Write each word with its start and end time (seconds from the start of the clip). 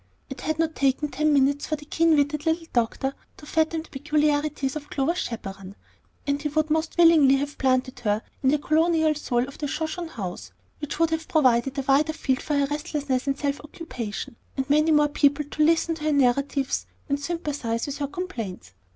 It 0.31 0.41
had 0.41 0.57
not 0.57 0.73
taken 0.73 1.09
ten 1.09 1.31
minutes 1.31 1.67
for 1.67 1.75
the 1.75 1.85
keen 1.85 2.15
witted 2.15 2.47
little 2.47 2.65
doctor 2.73 3.13
to 3.37 3.45
fathom 3.45 3.83
the 3.83 3.89
peculiarities 3.91 4.75
of 4.75 4.89
Clover's 4.89 5.19
"chaperone," 5.19 5.75
and 6.25 6.41
he 6.41 6.49
would 6.49 6.71
most 6.71 6.97
willingly 6.97 7.35
have 7.35 7.59
planted 7.59 7.99
her 7.99 8.23
in 8.41 8.49
the 8.49 8.57
congenial 8.57 9.13
soil 9.13 9.47
of 9.47 9.59
the 9.59 9.67
Shoshone 9.67 10.07
House, 10.09 10.53
which 10.79 10.97
would 10.97 11.11
have 11.11 11.27
provided 11.27 11.77
a 11.77 11.83
wider 11.83 12.13
field 12.13 12.41
for 12.41 12.57
her 12.57 12.65
restlessness 12.65 13.27
and 13.27 13.37
self 13.37 13.59
occupation, 13.61 14.37
and 14.57 14.67
many 14.71 14.89
more 14.89 15.07
people 15.07 15.45
to 15.45 15.63
listen 15.63 15.93
to 15.93 16.05
her 16.05 16.11
narratives 16.13 16.87
and 17.07 17.19
sympathize 17.19 17.85
with 17.85 17.99
her 17.99 18.07
complaints. 18.07 18.73